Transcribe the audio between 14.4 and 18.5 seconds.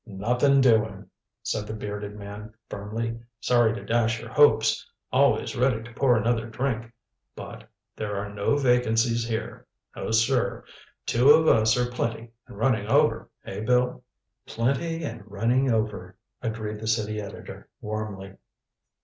"Plenty and running over," agreed the city editor warmly.